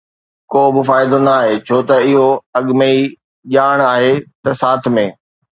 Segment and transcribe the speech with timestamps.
[0.51, 2.25] ڪو به فائدو نه آهي ڇو ته اهو
[2.57, 2.99] اڳ ۾ ئي
[3.53, 4.11] ڄاڻ آهي
[4.43, 5.05] ته ساٿ ۾